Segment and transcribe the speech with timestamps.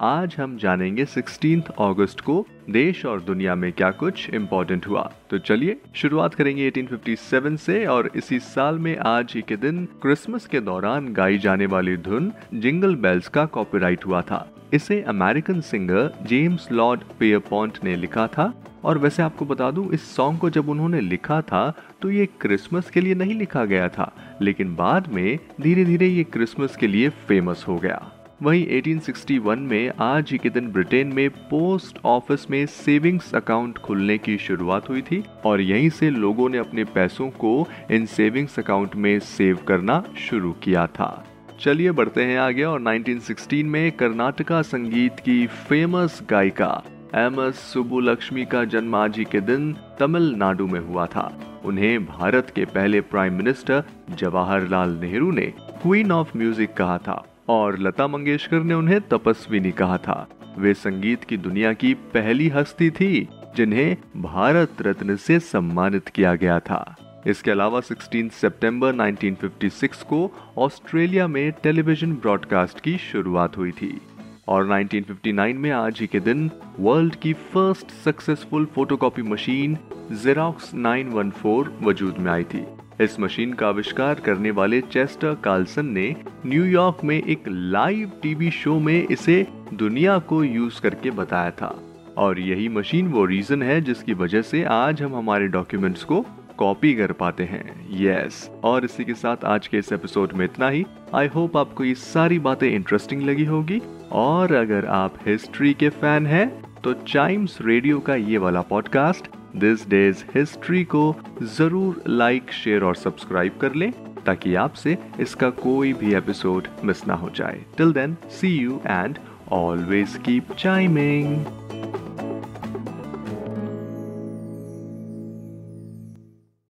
[0.00, 5.38] आज हम जानेंगे 16th अगस्त को देश और दुनिया में क्या कुछ इम्पोर्टेंट हुआ। तो
[5.38, 10.60] चलिए, शुरुआत करेंगे 1857 से और इसी साल में आज ही के दिन क्रिसमस के
[10.60, 16.72] दौरान गाई जाने वाली धुन जिंगल बेल्स का कॉपीराइट हुआ था। इसे American singer James
[16.72, 18.52] Lord Pierpont ने लिखा था।
[18.84, 22.90] और वैसे आपको बता दूँ, इस सॉन्ग को जब उन्होंने लिखा था तो ये क्रिसमस
[22.90, 27.08] के लिए नहीं लिखा गया था। लेकिन बाद में धीरे धीरे ये क्रिसमस के लिए
[27.08, 32.64] फ़ेमस हो गया। वहीं 1861 में आज ही के दिन ब्रिटेन में पोस्ट ऑफ़िस में
[32.66, 37.66] सेविंग्स अकाउंट खुलने की शुरुआत हुई थी और यहीं से लोगों ने अपने पैसों को
[37.90, 41.24] इन सेविंग्स अकाउंट में सेव करना शुरू किया था।
[41.60, 46.82] चलिए बढ़ते हैं आगे और 1916 में कर्नाटका संगीत की फ़ेमस गायिका
[47.14, 51.30] एम एस सुब्बुलक्ष्मी का जन्म आज ही के दिन तमिलनाडु में हुआ था।
[51.64, 57.78] उन्हें भारत के पहले प्राइम मिनिस्टर जवाहरलाल नेहरू ने क्वीन ऑफ़ म्यूज़िक कहा था। और
[57.78, 63.28] लता मंगेशकर ने उन्हें तपस्विनी कहा था। वे संगीत की दुनिया की पहली हस्ती थी,
[63.56, 71.26] जिन्हें भारत रत्न से सम्मानित किया गया था। इसके अलावा 16 सितंबर 1956 को ऑस्ट्रेलिया
[71.26, 74.00] में टेलीविज़न ब्रॉडकास्ट की शुरुआत हुई थी
[74.48, 76.50] और 1959 में आज ही के दिन
[76.80, 79.78] वर्ल्ड की first successful photocopy machine
[80.12, 82.66] Xerox 914 वजूद में आई थी।
[83.00, 86.16] इस मशीन का आविष्कार करने वाले चेस्टर कार्लसन ने
[86.46, 91.80] न्यूयॉर्क में एक लाइव टीवी शो में इसे दुनिया को यूज़ करके बताया था।
[92.18, 96.94] और यही मशीन वो रीजन है जिसकी वजह से आज हम हमारे डॉक्यूमेंट्स को कॉपी
[96.94, 98.64] कर पाते हैं। Yes yes.
[98.64, 101.94] और इसी के साथ आज के इस एपिसोड में इतना ही। आई होप आपको ये
[101.94, 103.82] सारी बातें इंटरेस्टिंग लगी होगी।
[104.12, 109.26] और अगर आप हिस्ट्री के फ़ैन हैं तो चाइम्स रेडियो का ये वाला पॉडकास्ट
[109.56, 111.14] दिस डेज़ हिस्ट्री को
[111.56, 113.90] ज़रूर लाइक शेयर और सब्सक्राइब कर लें,
[114.26, 119.18] ताकि आपसे इसका कोई भी एपिसोड मिस ना हो जाए। Till then see you and
[119.52, 121.44] always keep chiming